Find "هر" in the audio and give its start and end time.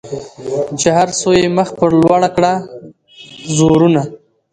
0.97-1.09